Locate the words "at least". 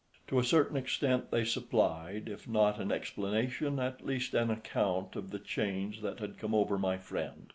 3.77-4.33